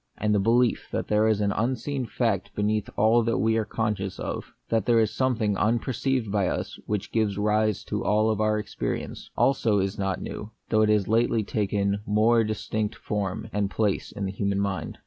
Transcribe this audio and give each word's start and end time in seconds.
And 0.17 0.33
the 0.33 0.39
belief 0.39 0.87
that 0.91 1.09
there 1.09 1.27
is 1.27 1.41
an 1.41 1.51
unseen 1.51 2.07
fact 2.07 2.55
beneath 2.55 2.89
all 2.97 3.21
that 3.21 3.37
we 3.37 3.55
are 3.57 3.65
conscious 3.65 4.17
of— 4.19 4.55
that 4.69 4.87
there 4.87 4.99
is 4.99 5.13
something 5.13 5.55
unperceived 5.55 6.31
by 6.31 6.47
us 6.47 6.79
which 6.87 7.11
gives 7.11 7.37
rise 7.37 7.83
to 7.83 8.03
all 8.03 8.35
our 8.41 8.57
experience— 8.57 9.29
also 9.37 9.77
is 9.77 9.99
not 9.99 10.19
new; 10.19 10.49
though 10.69 10.81
it 10.81 10.89
has 10.89 11.07
lately 11.07 11.43
taken 11.43 11.93
a 11.93 11.99
more 12.07 12.43
dis 12.43 12.67
tinct 12.67 12.95
form 12.95 13.47
and 13.53 13.69
place 13.69 14.11
in 14.11 14.25
the 14.25 14.31
human 14.31 14.59
mind. 14.59 14.97